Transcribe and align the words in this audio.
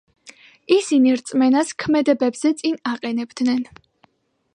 ისინი 0.75 1.11
რწმენას 1.19 1.73
ქმედებებზე 1.83 2.51
წინ 2.63 2.81
აყენებდნენ. 2.93 3.61